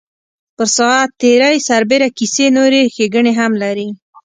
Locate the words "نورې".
2.57-2.81